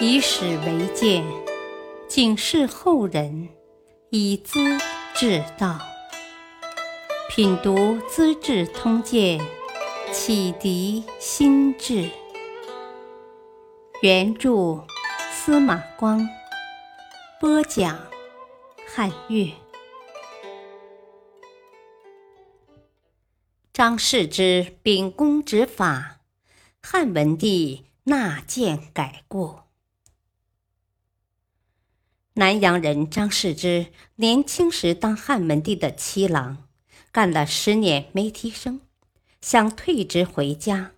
[0.00, 1.24] 以史为鉴，
[2.06, 3.48] 警示后人，
[4.10, 4.60] 以资
[5.12, 5.80] 治道。
[7.28, 7.74] 品读
[8.08, 9.40] 《资治通鉴》，
[10.12, 12.08] 启迪心智。
[14.00, 14.86] 原著：
[15.32, 16.24] 司马光，
[17.40, 17.98] 播讲：
[18.86, 19.52] 汉乐。
[23.72, 26.20] 张氏之秉公执法，
[26.80, 29.64] 汉文帝纳谏改过。
[32.38, 36.68] 南阳人张世之年轻时当汉文帝的七郎，
[37.10, 38.80] 干了十年没提升，
[39.40, 40.92] 想退职回家。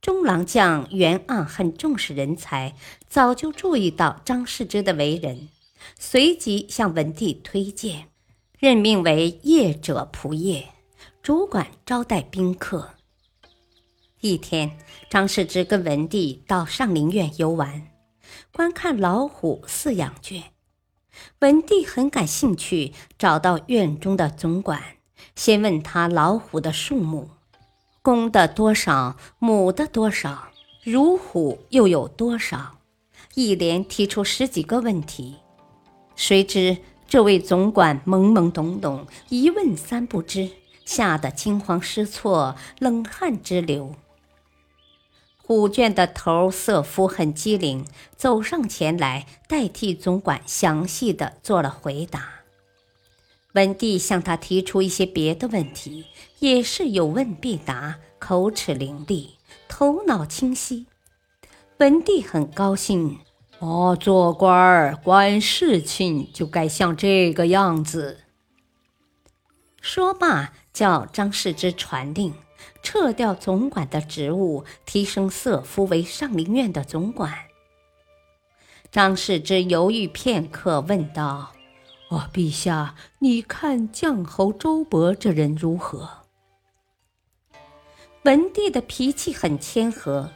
[0.00, 2.76] 中郎将袁盎很重视人才，
[3.08, 5.48] 早就注意到张世之的为人，
[5.98, 8.06] 随即向文帝推荐，
[8.60, 10.68] 任命为业者仆射，
[11.24, 12.94] 主管招待宾客。
[14.20, 14.78] 一天，
[15.10, 17.88] 张世之跟文帝到上林苑游玩，
[18.52, 20.40] 观看老虎饲养圈。
[21.40, 24.80] 文帝很感兴趣，找到院中的总管，
[25.34, 27.30] 先问他老虎的数目，
[28.00, 30.48] 公的多少，母的多少，
[30.84, 32.78] 乳虎又有多少，
[33.34, 35.36] 一连提出十几个问题。
[36.14, 40.50] 谁知这位总管懵懵懂懂，一问三不知，
[40.84, 43.94] 吓得惊慌失措，冷汗直流。
[45.44, 47.84] 虎卷的头色夫很机灵，
[48.16, 52.28] 走上前来，代替总管详细的做了回答。
[53.52, 56.06] 文帝向他提出一些别的问题，
[56.38, 59.30] 也是有问必答，口齿伶俐，
[59.68, 60.86] 头脑清晰。
[61.78, 63.18] 文帝很高兴，
[63.58, 68.20] 哦，做官儿管事情就该像这个样子。
[69.82, 72.32] 说罢，叫张世之传令。
[72.82, 77.32] 撤掉总管的职务，提升色夫为上林苑的总管。
[78.90, 81.52] 张世之犹豫片刻，问道
[82.10, 86.08] ：“哦，陛下，你看绛侯周勃这人如何？”
[88.24, 90.30] 文帝的脾气很谦和，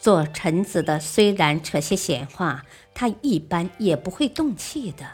[0.00, 5.04] 做臣子的虽然扯些闲话，他一般也不会动气的，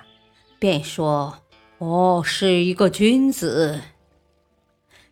[0.58, 1.38] 便说
[1.78, 3.80] ：“哦，是一个君子。”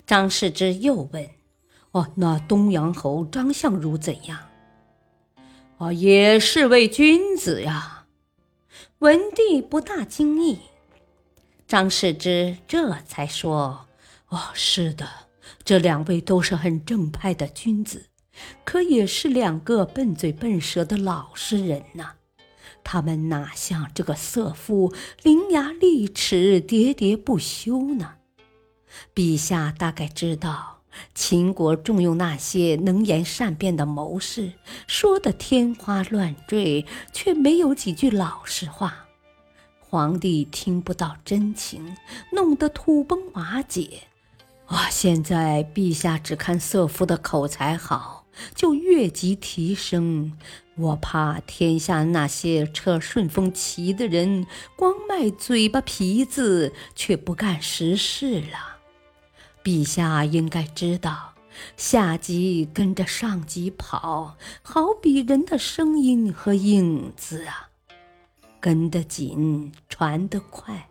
[0.06, 1.28] 张世之又问。
[1.93, 4.39] 哦，那东阳侯张相如怎样？
[5.78, 8.06] 啊，也是位君子呀。
[9.01, 10.61] 文帝不大惊异，
[11.67, 13.89] 张世之这才说
[14.28, 15.09] ：“哦，是的，
[15.65, 18.07] 这两位都是很正派的君子，
[18.62, 22.12] 可也是两个笨嘴笨舌的老实人呐。
[22.84, 28.15] 他们哪像这个色夫伶牙俐齿、喋喋不休呢？
[29.15, 30.80] 陛下大概知道。”
[31.15, 34.53] 秦国重用那些能言善辩的谋士，
[34.87, 39.06] 说的天花乱坠，却没有几句老实话。
[39.78, 41.97] 皇帝听不到真情，
[42.33, 44.05] 弄得土崩瓦解。
[44.66, 44.89] 啊！
[44.89, 48.25] 现在陛下只看色夫的口才好，
[48.55, 50.39] 就越级提升。
[50.77, 54.47] 我怕天下那些扯顺风旗的人，
[54.77, 58.78] 光卖嘴巴皮子，却不干实事了。
[59.62, 61.34] 陛下应该知道，
[61.76, 67.69] 下级跟着上级跑，好比人的声音和影子啊，
[68.59, 70.88] 跟得紧，传得快。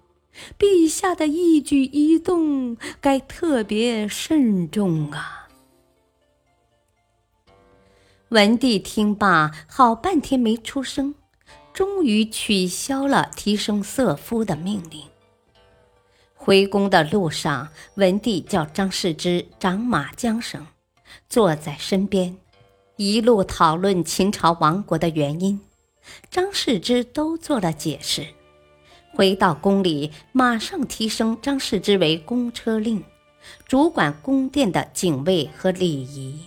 [0.58, 5.50] 陛下的一举一动，该特别慎重啊！
[8.30, 11.16] 文帝听罢，好半天没出声，
[11.74, 15.04] 终于取消了提升色夫的命令。
[16.42, 20.66] 回宫的路上，文帝叫张世之掌马缰绳，
[21.28, 22.36] 坐在身边，
[22.96, 25.60] 一路讨论秦朝亡国的原因。
[26.32, 28.26] 张世之都做了解释。
[29.14, 33.04] 回到宫里，马上提升张世之为公车令，
[33.68, 36.40] 主管宫殿的警卫和礼仪。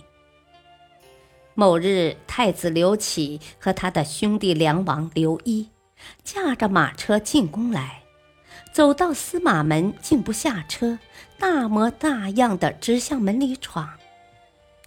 [1.53, 5.69] 某日，太子刘启和他的兄弟梁王刘一
[6.23, 8.02] 驾着马车进宫来。
[8.73, 10.97] 走到司马门，竟不下车，
[11.37, 13.87] 大模大样的直向门里闯。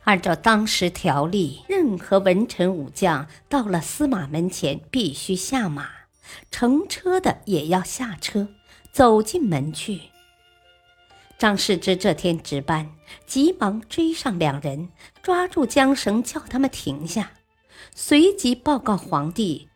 [0.02, 5.84] 按照当时条例，任何文臣武将到了司马门前，必须下马；
[6.50, 8.48] 乘车的也要下车，
[8.90, 10.00] 走进门去。
[11.38, 12.90] 张世之这天值班，
[13.24, 14.88] 急忙追上两人，
[15.22, 17.30] 抓住缰绳，叫他们停下，
[17.94, 19.68] 随即报告皇帝。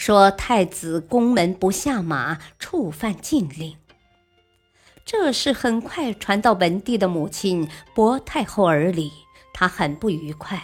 [0.00, 3.76] 说太子宫门不下马，触犯禁令。
[5.04, 9.12] 这事很快传到文帝的母亲薄太后耳里，
[9.52, 10.58] 她很不愉快。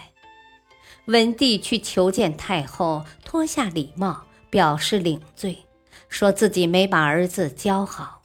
[1.05, 5.67] 文帝去求见太后，脱下礼帽，表示领罪，
[6.09, 8.23] 说自己没把儿子教好。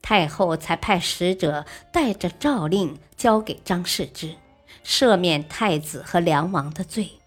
[0.00, 4.36] 太后才派使者带着诏令交给张世之，
[4.82, 7.18] 赦免太子和梁王的罪，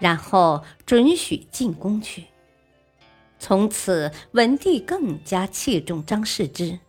[0.00, 2.24] 然后准许进宫去。
[3.38, 6.80] 从此，文帝更加器重张世之，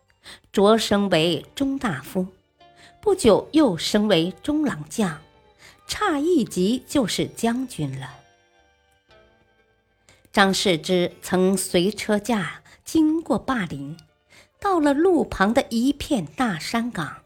[0.51, 2.25] 擢升为中大夫，
[2.99, 5.21] 不久又升为中郎将。
[5.87, 8.15] 差一级就是将军了。
[10.31, 13.97] 张世之曾随车驾经过霸陵，
[14.57, 17.23] 到了路旁的一片大山岗，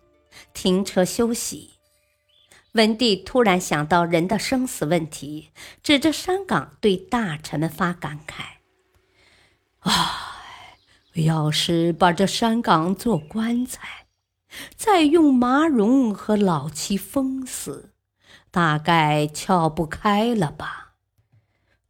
[0.55, 1.74] 停车休息。
[2.75, 5.51] 文帝突然想到人的生死问题，
[5.81, 8.43] 指着山岗对大臣们发感慨
[9.79, 9.93] ：“唉，
[11.13, 14.07] 要是把这山岗做棺材，
[14.75, 17.93] 再用麻绒和老漆封死。”
[18.51, 20.95] 大概撬不开了吧？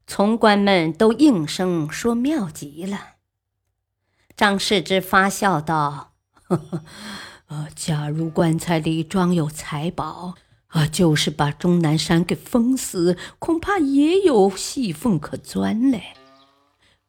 [0.07, 3.15] 从官们都应声说妙极了。
[4.35, 6.13] 张世之发笑道
[6.45, 6.83] ：“呵 呵，
[7.47, 10.35] 呃，假如棺材里装有财宝，
[10.75, 16.13] 啊，就是把终南山给封死，恐怕也有细缝可钻嘞。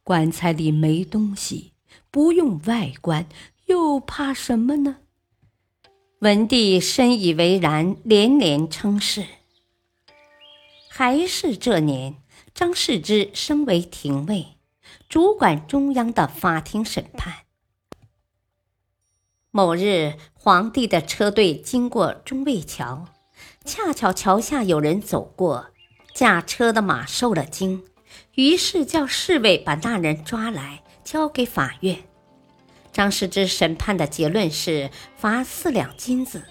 [0.05, 1.73] 棺材里没东西，
[2.13, 3.27] 不用外观，
[3.65, 4.99] 又怕什么呢？”
[6.21, 9.27] 文帝深以为然，连连称是。
[10.89, 12.15] 还是这年，
[12.55, 14.47] 张世之升为廷尉，
[15.09, 17.35] 主管中央的法庭审判。
[19.51, 23.09] 某日，皇帝的车队经过中卫桥，
[23.67, 25.67] 恰巧桥下有人走过，
[26.15, 27.83] 驾车的马受了惊，
[28.37, 32.05] 于是叫侍卫把那人抓来，交给法院。
[32.93, 36.45] 张世之审判的结论是罚四两金子，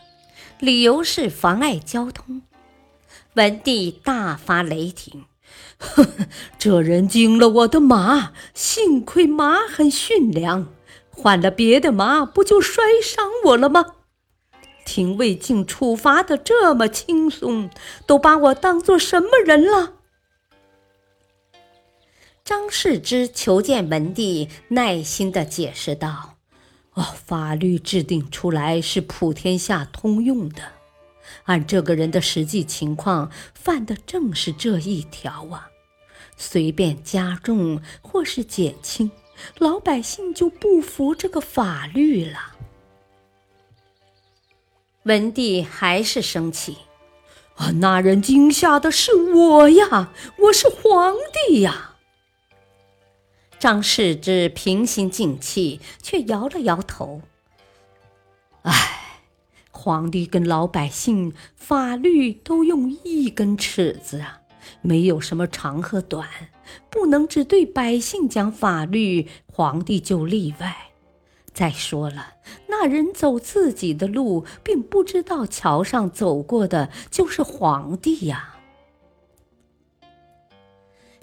[0.60, 2.42] 理由是妨碍交通。
[3.36, 5.24] 文帝大发雷霆
[5.80, 6.06] ：“呵，
[6.60, 10.68] 这人惊了我的马，幸亏马很驯良，
[11.10, 13.95] 换了别的马，不就摔伤我了吗？
[14.86, 17.70] 廷尉竟处罚的这么轻松，
[18.06, 19.94] 都把我当做什么人了？”
[22.46, 26.36] 张世之求见文帝，耐心的解释道
[26.94, 30.62] ：“哦，法律制定出来是普天下通用的。”
[31.46, 35.70] 按这个人的实际情况，犯的正是这一条啊！
[36.38, 39.10] 随便加重或是减轻，
[39.58, 42.55] 老百姓就不服这个法律了。
[45.06, 46.78] 文帝还是生气，
[47.58, 51.16] 啊，那人惊吓的是我呀，我是皇
[51.48, 51.98] 帝呀！
[53.60, 57.22] 张世之平心静气，却摇了摇头，
[58.64, 58.94] 唉。
[59.70, 64.42] 皇帝跟老百姓，法律都用一根尺子啊，
[64.82, 66.28] 没有什么长和短，
[66.90, 70.85] 不能只对百姓讲法律，皇帝就例外。
[71.56, 72.34] 再说了，
[72.68, 78.58] 那人走自己的路，并不知道桥上走过的就是皇帝呀。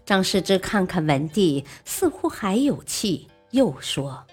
[0.06, 4.24] 张世之看看文帝，似乎还有气，又说。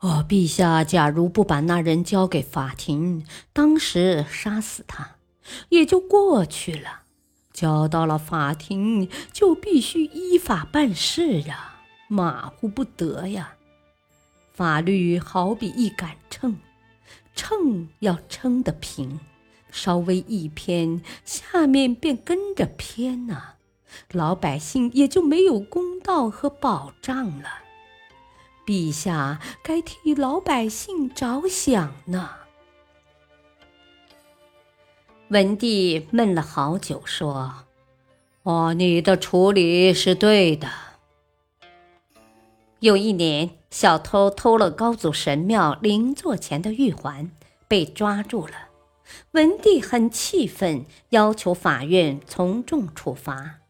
[0.00, 5.16] 哦，陛下，假如不把那人交给法庭，当时杀死他，
[5.68, 7.02] 也就过去了。
[7.52, 11.76] 交到了法庭，就必须依法办事呀，
[12.08, 13.54] 马虎不得呀。
[14.54, 16.56] 法律好比一杆秤，
[17.34, 19.18] 秤要称得平，
[19.72, 23.54] 稍微一偏，下面便跟着偏呐，
[24.12, 27.48] 老百姓也就没有公道和保障了。
[28.64, 32.30] 陛下该替老百姓着想呢。
[35.30, 37.64] 文帝闷了好久，说
[38.44, 40.68] ：“哦，你的处理是对的。”
[42.84, 47.30] 有一年，小偷偷了高祖神庙灵座前的玉环，
[47.66, 48.52] 被抓住了。
[49.30, 53.60] 文帝很气愤，要求法院从重处罚。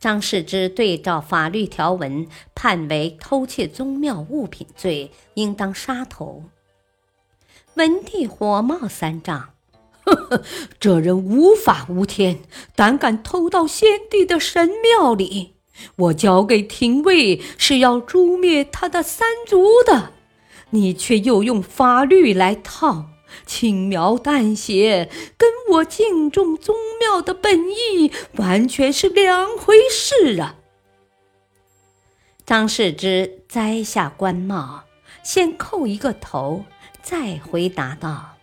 [0.00, 6.42] 张世之对照法律条文，判为偷窃宗庙物品罪，应当杀头。
[7.74, 9.50] 文帝火冒三丈
[10.02, 10.42] ：“呵呵，
[10.80, 12.40] 这人无法无天，
[12.74, 15.51] 胆敢偷到先帝的神庙里，
[15.96, 20.12] 我交给廷尉是要诛灭他的三族的，
[20.70, 23.06] 你却又用法律来套。”
[23.46, 30.56] 轻描淡写，跟我敬重宗庙的本意完全是两回事啊！
[32.44, 34.82] 张世之摘下官帽，
[35.24, 36.66] 先叩一个头，
[37.02, 38.36] 再回答道：“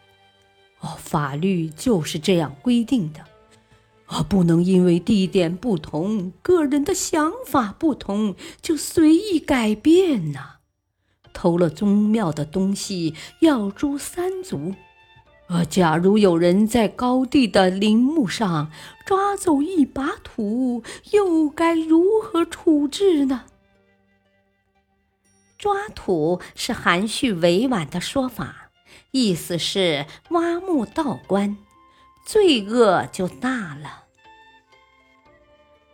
[0.81, 3.19] 哦，法律就是这样规定的。
[4.09, 10.57] 啊，不能因为地点不同、个人的想法不同就随意改变呐。
[11.31, 14.73] 偷了宗庙的东西要诛三族。
[15.47, 18.71] 呃，假如有人在高地的陵墓上
[19.05, 23.45] 抓走一把土，又该如何处置呢？
[25.57, 28.71] 抓土是含蓄委婉的说法，
[29.11, 31.57] 意思是挖墓盗棺，
[32.31, 34.03] 罪恶就大了。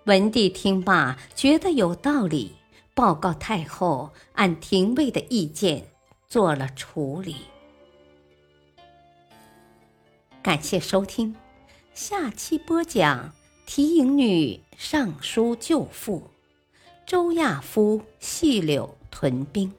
[0.04, 2.58] 文帝听罢，觉得有道理，
[2.94, 5.88] 报告太后，按廷尉的意见
[6.28, 7.38] 做了处理。
[10.44, 11.34] 感谢收听，
[11.94, 13.34] 下期播讲
[13.66, 16.30] 提影女上书救父，
[17.06, 19.74] 周亚夫细柳屯兵。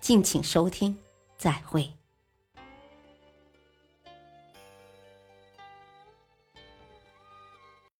[0.00, 0.96] 敬请收听，
[1.36, 1.97] 再会。